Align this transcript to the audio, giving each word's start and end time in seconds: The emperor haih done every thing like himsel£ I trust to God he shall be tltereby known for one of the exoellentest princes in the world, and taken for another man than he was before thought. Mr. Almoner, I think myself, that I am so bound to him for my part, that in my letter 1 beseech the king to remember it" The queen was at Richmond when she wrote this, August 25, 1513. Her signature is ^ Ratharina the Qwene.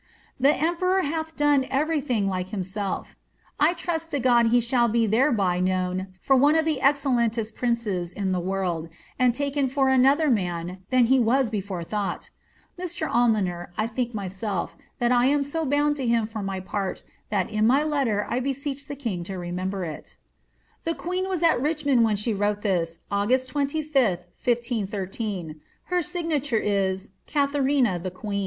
The 0.39 0.55
emperor 0.55 1.03
haih 1.03 1.35
done 1.37 1.67
every 1.69 2.01
thing 2.01 2.27
like 2.27 2.49
himsel£ 2.49 3.05
I 3.59 3.73
trust 3.75 4.09
to 4.09 4.19
God 4.19 4.47
he 4.47 4.59
shall 4.59 4.87
be 4.87 5.07
tltereby 5.07 5.61
known 5.61 6.07
for 6.23 6.35
one 6.35 6.55
of 6.55 6.65
the 6.65 6.79
exoellentest 6.81 7.53
princes 7.53 8.11
in 8.11 8.31
the 8.31 8.39
world, 8.39 8.89
and 9.19 9.35
taken 9.35 9.67
for 9.67 9.89
another 9.89 10.27
man 10.31 10.79
than 10.89 11.05
he 11.05 11.19
was 11.19 11.51
before 11.51 11.83
thought. 11.83 12.31
Mr. 12.79 13.07
Almoner, 13.07 13.71
I 13.77 13.85
think 13.85 14.15
myself, 14.15 14.75
that 14.97 15.11
I 15.11 15.27
am 15.27 15.43
so 15.43 15.65
bound 15.67 15.97
to 15.97 16.07
him 16.07 16.25
for 16.25 16.41
my 16.41 16.59
part, 16.59 17.03
that 17.29 17.51
in 17.51 17.67
my 17.67 17.83
letter 17.83 18.25
1 18.27 18.41
beseech 18.41 18.87
the 18.87 18.95
king 18.95 19.23
to 19.25 19.35
remember 19.37 19.85
it" 19.85 20.17
The 20.83 20.95
queen 20.95 21.29
was 21.29 21.43
at 21.43 21.61
Richmond 21.61 22.03
when 22.03 22.15
she 22.15 22.33
wrote 22.33 22.63
this, 22.63 23.01
August 23.11 23.49
25, 23.49 23.93
1513. 24.03 25.61
Her 25.83 26.01
signature 26.01 26.57
is 26.57 27.11
^ 27.27 27.31
Ratharina 27.31 28.01
the 28.01 28.09
Qwene. 28.09 28.39